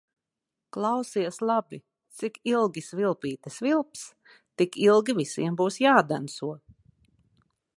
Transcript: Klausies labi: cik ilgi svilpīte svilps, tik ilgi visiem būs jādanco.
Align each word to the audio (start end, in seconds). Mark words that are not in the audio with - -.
Klausies 0.77 1.35
labi: 1.49 1.79
cik 2.21 2.39
ilgi 2.53 2.83
svilpīte 2.85 3.53
svilps, 3.57 4.01
tik 4.63 4.79
ilgi 4.89 5.17
visiem 5.21 5.61
būs 5.61 5.79
jādanco. 5.85 6.51